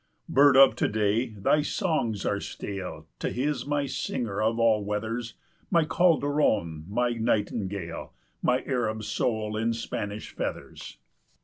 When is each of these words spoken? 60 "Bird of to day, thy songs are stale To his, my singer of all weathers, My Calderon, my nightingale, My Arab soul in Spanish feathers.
60 0.25 0.33
"Bird 0.33 0.57
of 0.57 0.75
to 0.77 0.87
day, 0.87 1.29
thy 1.35 1.61
songs 1.61 2.25
are 2.25 2.39
stale 2.39 3.05
To 3.19 3.29
his, 3.29 3.67
my 3.67 3.85
singer 3.85 4.41
of 4.41 4.57
all 4.57 4.83
weathers, 4.83 5.35
My 5.69 5.85
Calderon, 5.85 6.85
my 6.89 7.11
nightingale, 7.11 8.11
My 8.41 8.63
Arab 8.63 9.03
soul 9.03 9.55
in 9.55 9.73
Spanish 9.73 10.31
feathers. 10.35 10.97